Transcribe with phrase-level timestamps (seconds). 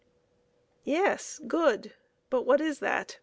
[0.97, 1.93] "Yes, good;
[2.31, 3.19] but what is that